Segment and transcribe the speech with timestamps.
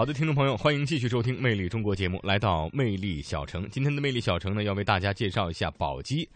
[0.00, 3.68] 好的，听众朋友，欢迎继续收听《魅力中国》节目，来到魅力小城。
[3.70, 6.26] 今天的魅力小城呢，要为大家介绍一下宝鸡。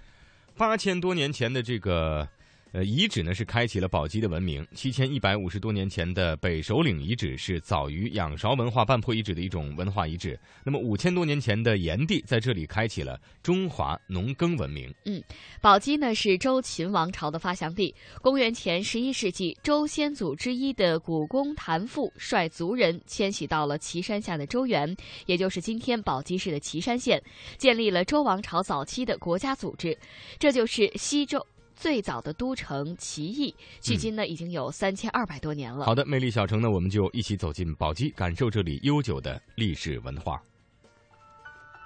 [0.55, 2.29] 八千多年前的这个。
[2.75, 4.67] 呃，遗址呢是开启了宝鸡的文明。
[4.75, 10.37] 七千一百五十多年前的北首领遗址是早于仰韶文化半坡遗址的一种文化遗址。
[10.65, 14.93] 那么五千多年前的炎帝在这里开启了中华农耕文明。
[15.05, 15.23] 嗯，
[15.61, 17.95] 宝鸡呢是周秦王朝的发祥地。
[18.21, 24.93] 公元前十一世纪，周先祖之一的古公谭父率族人迁徙到了岐山下的周原，
[25.27, 27.23] 也就是今天宝鸡市的岐山县，
[27.57, 29.97] 建立了周王朝早期的国家组织，
[30.41, 31.47] 这就是西周。
[31.75, 35.85] 最早的都城齐邑，距今呢已经有三千二百多年了。
[35.85, 40.41] 好的，魅力小城呢，我们就一起走进宝鸡，感受这里悠久的历史文化。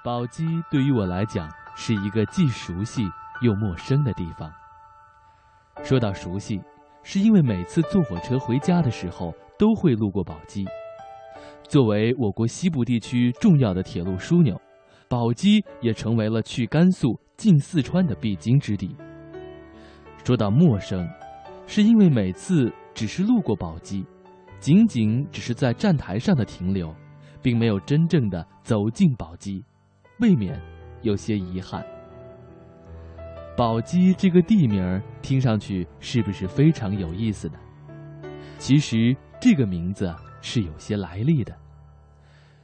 [0.03, 3.03] 宝鸡对于我来讲是一个既熟悉
[3.41, 4.49] 又陌生的地方。
[5.83, 6.61] 说到熟悉，
[7.03, 10.65] 是因为每次坐火车回家的时候都会路过宝鸡。
[11.67, 14.59] 作为我国西部地区重要的铁路枢纽，
[15.09, 18.95] 宝鸡也成为了去甘肃、进四川的必经之地。
[20.23, 21.09] 说到陌生，
[21.65, 24.05] 是因为每次只是路过宝鸡，
[24.59, 26.93] 仅仅只是在站台上的停留，
[27.41, 29.63] 并没有真正的走进宝鸡，
[30.19, 30.61] 未免
[31.01, 31.83] 有些遗憾。
[33.57, 37.55] 宝鸡这个地名听上去是不是非常有意思呢？
[38.59, 41.55] 其实这个名字是有些来历的。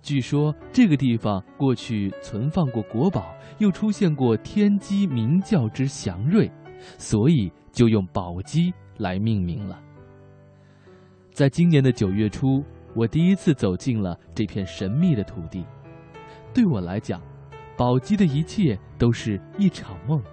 [0.01, 6.51] 据说这个地方过去存放过国宝，又出现过天机明教之祥瑞。
[6.97, 9.81] 所以就用宝鸡来命名了。
[11.31, 15.65] 在今年的九月初，我第一次走进了这片神秘的土地。
[16.53, 17.21] 对我来讲，
[17.75, 20.23] 宝鸡的一切都是一场梦，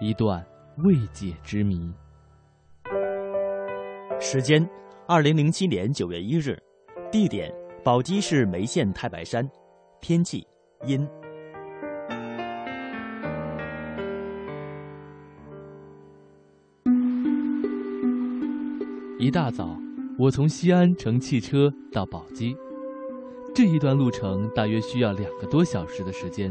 [0.00, 0.44] 一段
[0.84, 1.90] 未解之谜。
[4.20, 4.68] 时间：
[5.06, 6.62] 二零零七年九月一日，
[7.10, 7.50] 地点：
[7.82, 9.48] 宝鸡市眉县太白山，
[10.02, 10.46] 天气：
[10.84, 11.08] 阴。
[19.22, 19.76] 一大早，
[20.16, 22.56] 我从西安乘汽车到宝鸡，
[23.54, 26.50] 这一段路程大约需要两个多小时的时间。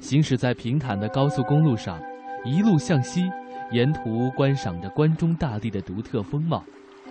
[0.00, 2.02] 行驶在平坦的高速公路上，
[2.44, 3.30] 一路向西，
[3.70, 6.64] 沿途观赏着关中大地的独特风貌，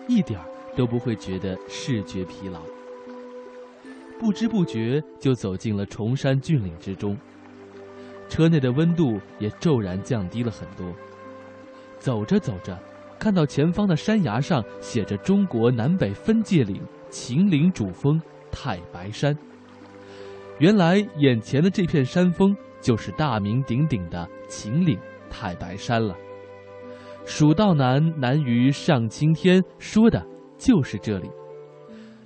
[0.05, 2.59] 一点儿都不会觉得视觉疲劳。
[4.19, 7.15] 不知不觉就走进了崇山峻岭之中，
[8.27, 10.85] 车内的温度也骤然降低了很多。
[11.99, 12.77] 走着走着。
[13.19, 18.21] 看到前方的山崖上写着“中国南北分界岭秦岭主峰
[18.51, 19.35] 太白山”，
[20.59, 24.99] 原来眼前的这片山峰就是大名鼎鼎的秦岭
[25.29, 26.15] 太白山了。
[27.25, 30.23] 蜀道难，难于上青天，说的
[30.57, 31.29] 就是这里。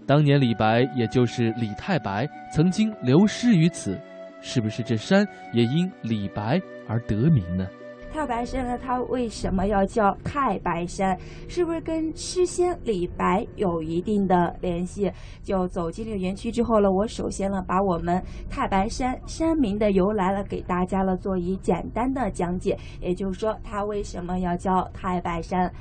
[0.06, 3.98] 当年李白，也就是李太白，曾经流失于此，
[4.42, 7.66] 是不是这山也因李白而得名呢？
[8.12, 8.78] 太白山呢？
[8.78, 11.18] 它为什么要叫太白山？
[11.48, 15.12] 是不是跟诗仙李白有一定的联系？
[15.44, 22.78] 就走进这个园区之后呢，我首先呢把我们太白山山名的由来了给大家了做一简单的讲解。
[23.00, 25.72] 也就是说，它为什么要叫太白山？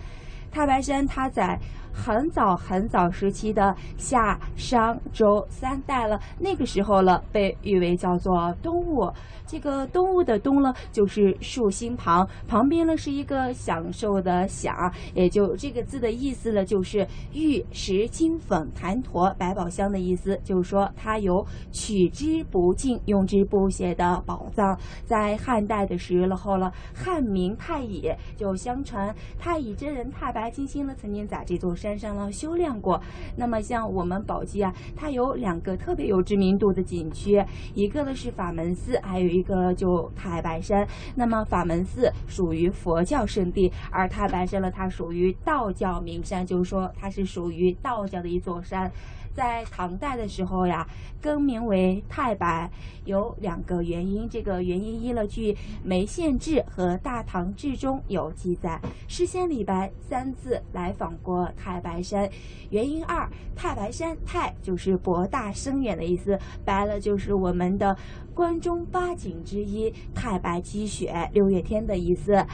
[0.50, 1.58] 太白山它在
[1.92, 9.10] 很早很早时期的夏商周三代了，那个时候了被誉为叫做东吴。
[9.46, 24.78] 这个东吴的东呢，就是竖心旁，旁边呢是一个享受的享，也就这个字的意思呢，就是玉石金粉檀陀百宝箱的意思，就是说它有取之不尽、用之不竭的宝藏。
[25.06, 33.00] 在汉代的时候了，汉明太乙，就相传太乙真人太白金星呢，曾经在这座山山上呢修炼过。
[33.36, 37.40] 那么像我们宝鸡啊，它有两个特别有知名度的景区，
[37.72, 39.28] 一个呢是法门寺，还有。
[39.28, 48.90] 一个就太白山，那么法门寺属于佛教圣地，而太白山呢，它属于道教名山，就是说它是属于道教的一座山。
[49.38, 50.84] 在唐代的时候呀，
[51.22, 52.68] 更名为太白，
[53.04, 54.28] 有两个原因。
[54.28, 55.52] 这个原因一了，据
[55.84, 62.28] 《梅县志》和《大唐志》中有记载，诗仙李白三次来访过太白山。
[62.70, 67.96] 原因二，太白山太就是博大深远的意思，白了就是我们的
[68.34, 72.44] 关中八景之一太白积雪六月天的意思。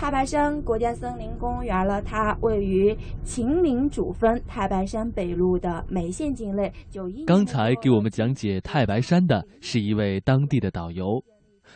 [0.00, 6.72] 太白山国家森林公园了，它位于秦岭主峰太白山北麓的眉县境内。
[6.88, 11.22] 九一刚才给我们讲解太白山的是一位当地的导游，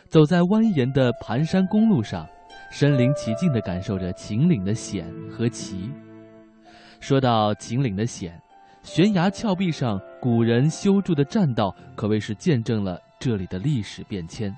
[0.07, 2.27] 走在蜿蜒的盘山公路上，
[2.71, 5.91] 身临其境地感受着秦岭的险和奇。
[6.99, 8.41] 说到秦岭的险，
[8.81, 14.51] 悬崖峭壁上古人修筑的栈道，可谓是见证了这里的历史变迁。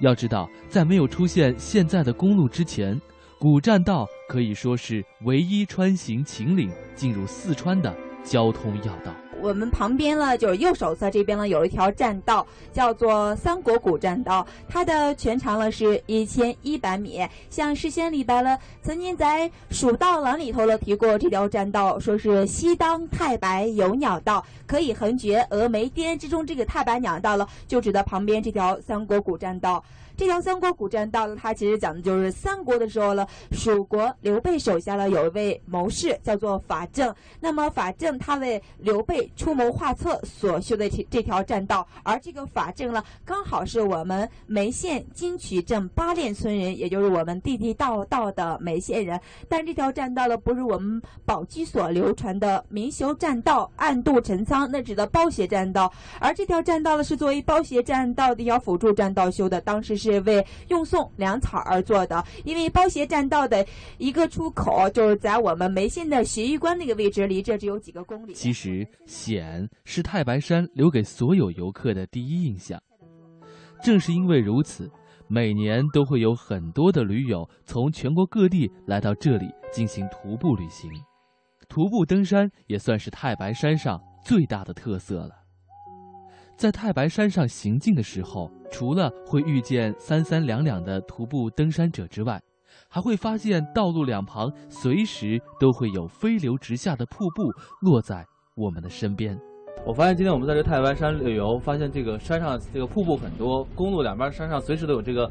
[0.00, 3.00] 要知道，在没有出现现在的公路之前，
[3.38, 7.94] 古栈道可以说是唯一穿行秦岭进入四川的。
[8.24, 9.12] 交通要道。
[9.40, 17.20] 我们旁边呢，就是右手侧这边呢，有一条栈道，叫做三国古栈道，它的全长呢是一千一百米。
[17.50, 26.46] 像诗仙李白呢，曾经在《蜀道难》里头呢提过这条栈道，说是西当太白有鸟道，可以横绝峨眉巅之中。
[26.46, 29.84] 这个太白鸟道呢，就指的旁边这条三国古栈道。
[30.16, 49.20] 这条三国古栈道呢，它其实讲的就是三国的时候呢，蜀国刘备手下呢有一位谋士叫做法正，那么法正他为刘备出谋划策所修的这这条栈道，而这个法正呢，刚好是我们眉县金曲镇八练村人，也就是我们地地道道的眉县人。
[49.48, 62.22] 但这条栈道呢，不是我们宝鸡所流传的明修栈道、暗度陈仓，那指的包斜栈道，而这条栈道呢，是作为包斜栈道的一条辅助栈道修的，当时是是为运送粮草而做的。
[62.44, 63.66] 因为包斜栈道的
[63.98, 68.34] 一个出口就是在我们眉县的斜峪关那个位置，离这只有几个公里。
[68.34, 72.80] 其实险是太白山留给所有游客的第一印象。
[73.82, 74.90] 正是因为如此，
[75.28, 80.90] 每年都会有很多的驴友从全国各地来到这里进行徒步旅行。
[81.68, 85.43] 徒步登山也算是太白山上最大的特色了。
[86.56, 92.40] 在太白山上行进的时候，除了会遇见三三两两的徒步登山者之外，
[92.88, 97.42] 还会发现道路两旁随时都会有飞流直下的瀑布
[97.82, 98.24] 落在
[98.56, 99.38] 我们的身边。
[99.84, 105.30] 我发现今天我们在这太白山旅游，发现这个山上这个瀑布很多，公路两边山上随时都有这个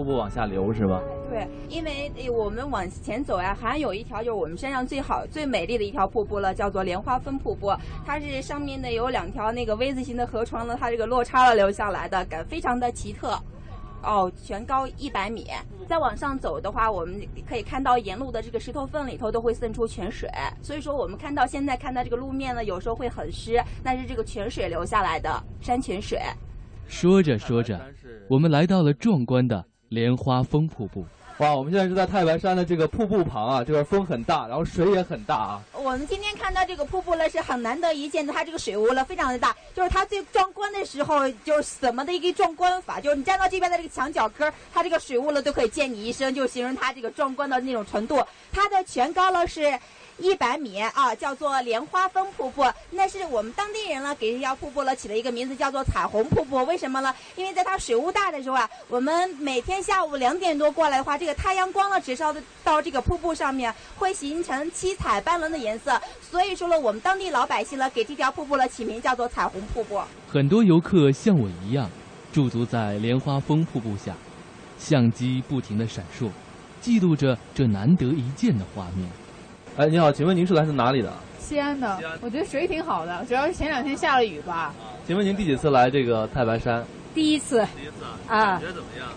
[0.00, 0.98] 瀑布往下流，是吧？
[1.28, 7.70] 对，因为呃我们往前走呀，还有一条就是我们山上最好、最美丽的一条瀑布了，叫做莲花峰瀑布。
[8.06, 13.38] 它是上面呢有两条那个 V 字形的河床呢，它这个落差了流下来的，感非常的奇特。
[14.02, 15.48] 哦，全高一百米。
[15.86, 20.30] 再往上走的话，我们可以看到沿路的这个石头缝里头都会渗出泉水，
[20.62, 25.30] 所以说我们看到现在看到这个路面呢，有时候会很湿，那是这个泉水流下来的
[25.60, 26.18] 山泉水。
[26.86, 27.78] 说着说着，
[28.28, 31.04] 我们来到了壮观的莲花峰瀑布。
[31.38, 35.62] 哇，我们现在是在太白山的这个瀑布旁啊，这边风很大，然后水也很大啊。
[35.72, 48.22] 我们今天看到这个瀑布呢，是很难得一见的，它这个水雾了非常的大，就是它最壮观的时候，就是怎么的一个壮观法，就是你站到这边的这个墙角根儿，它这个水雾呢都可以溅你一身，就形容它这个壮观的那种程度。
[48.52, 49.76] 它的全高呢是。
[50.20, 56.62] 一百米啊，叫做莲花峰瀑布，那是我们当地人呢给这条瀑布呢起了一个名字，叫做彩虹瀑布。
[56.66, 57.14] 为什么呢？
[57.36, 65.98] 因为在它水雾大的时候啊，我们每天下午两点多过来的话，这个太阳光呢直射的到这个瀑布上面，会形成七彩斑斓的颜色。
[66.20, 69.98] 所以说呢，我们当地老百姓呢给这条瀑布呢起名叫做彩虹瀑布。
[70.28, 71.88] 很多游客像我一样，
[72.30, 74.14] 驻足在莲花峰瀑布下，
[74.78, 76.28] 相机不停的闪烁，
[76.82, 79.08] 记录着这难得一见的画面。
[79.76, 81.12] 哎，你好，请问您是来自哪里的？
[81.38, 84.74] 西安的，我觉得水挺好的，主要是前两天下了雨吧。
[85.06, 86.84] 请问您第几次来这个太白山？
[87.14, 87.66] 第一次。
[87.76, 88.58] 第一次啊？
[88.58, 89.08] 感觉怎么样？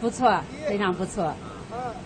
[0.00, 1.32] 不错，非常不错。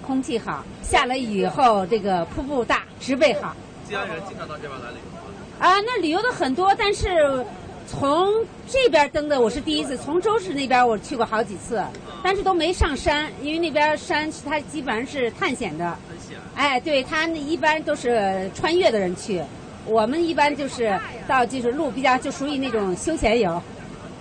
[0.02, 3.54] 空气好，下了雨后这个瀑布大，植被好。
[3.88, 5.66] 西安人经常到这边来旅游吗？
[5.66, 7.44] 啊，那旅游的很多，但是
[7.86, 8.32] 从
[8.66, 11.82] 这边登的我是第一次，从周市那边我去过好几次，
[12.22, 15.90] 但是都没上山，因为那边山它基本上是探险的。
[16.08, 16.36] 很险。
[16.54, 19.42] 哎，对，他一般都是穿越的人去，
[19.86, 20.98] 我们一般就是
[21.28, 23.62] 到就是路比较就属于那种休闲游。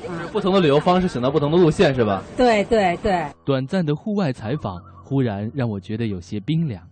[0.04, 2.22] 就是不同的旅游方式选择不同的路线是吧？
[2.36, 3.26] 对对对。
[3.46, 6.84] 短暂的户外采访忽然让我觉得有些冰凉，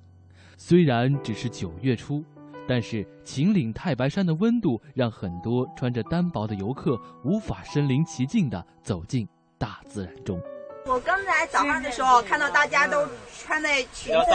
[0.58, 2.24] 虽然只是九月初，
[2.72, 10.42] 但是秦岭太白山的温度让很多穿着单薄的游客无法身临其境地走进大自然中。
[10.86, 13.08] 我刚才早上的时候看到大家都
[13.40, 14.32] 穿的裙子，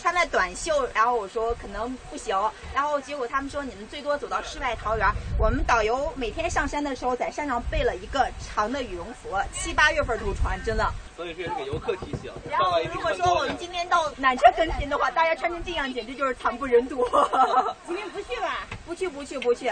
[0.00, 2.36] 穿的短袖，然后我说可能不行，
[2.74, 5.06] 然后结果他们说你们最多走到世外桃源。
[5.38, 10.90] 我们导游每天上山的时候在山上备了一个长的羽绒服，七八月份都穿，真的。
[11.14, 12.32] 所以这是给游客提醒。
[12.50, 17.06] 然后如果说我们今天到缆车跟前的话，大家穿成这样简直就是惨不忍睹。
[17.86, 18.66] 今天不去吧？
[18.86, 19.66] 不去不去不去。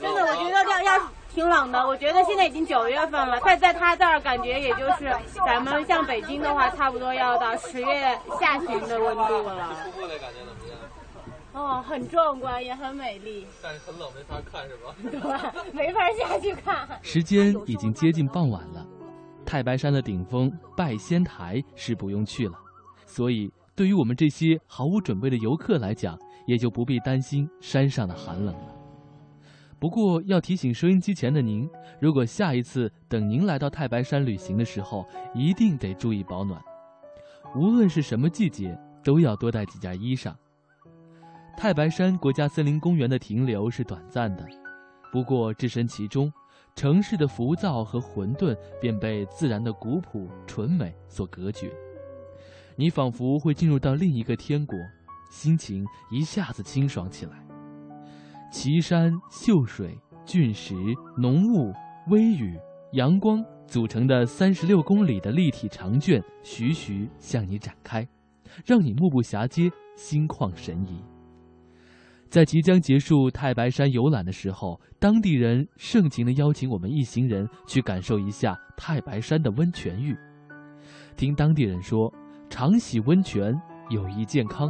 [0.00, 1.10] 真的，我觉得要要。
[1.36, 5.14] 挺冷的，我觉得现在已经九月份了，在在他这儿感觉也就是
[5.44, 9.76] 咱们像北京的话，差不多要到十月下旬的温度了。
[9.84, 10.78] 瀑布的感觉怎么样？
[11.52, 13.46] 哦，很壮观，也很美丽。
[13.62, 14.94] 但是很冷，没法看是吧？
[15.62, 16.88] 对， 没法下去看。
[17.02, 18.86] 时间已经接近傍晚了，
[19.44, 22.54] 太白山的顶峰拜仙台是不用去了，
[23.04, 28.75] 所以对于我们这些毫无准备的游客来讲，也就不必担心山上的寒冷了。
[29.78, 31.68] 不过要提醒收音机前的您，
[32.00, 36.60] 如果下一次等您来到太白山旅行的时候，一定得注意保暖。
[37.54, 40.34] 无论是什么季节，都要多带几件衣裳。
[41.56, 44.46] 太白山国家森林公园的停留是短暂的，
[45.12, 46.32] 不过置身其中，
[46.74, 51.70] 城市的浮躁和混沌便被自然的古朴纯美所隔绝。
[52.76, 54.76] 你仿佛会进入到另一个天国，
[55.30, 57.45] 心情一下子清爽起来。
[58.50, 60.74] 奇山秀水、峻石、
[61.16, 61.72] 浓雾、
[62.10, 62.58] 微雨、
[62.92, 68.06] 阳光组成的三十六公里的立体长卷，徐徐向你展开，
[68.64, 71.02] 让你目不暇接，心旷神怡。
[72.28, 80.16] 在即将结束太白山游览的时候，当地人盛情地邀请我们一行人去感受一下太白山的温泉浴。
[81.16, 82.12] 听当地人说，
[82.48, 83.54] 常洗温泉
[83.90, 84.68] 有益健康。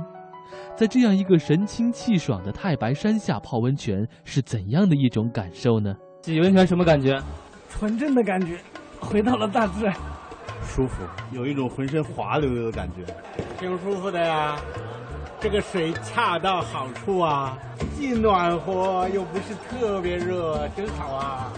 [0.76, 5.94] 在这样一个神清气爽的太白山下泡温泉是怎样的一种感受呢？
[6.22, 7.18] 洗温泉什么感觉？
[7.68, 8.58] 纯正的感觉，
[9.00, 9.94] 回到了大自然，
[10.62, 13.04] 舒服，有一种浑身滑溜溜的感觉，
[13.58, 14.58] 挺舒服的呀。
[15.38, 17.58] 这个水恰到好处啊，
[17.94, 21.52] 既暖和又不是特别热，真好啊。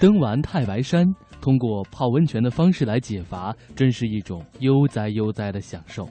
[0.00, 1.04] 登完太白山，
[1.40, 6.08] 通过泡温泉的方式来解乏，真是一种悠哉悠哉的享受。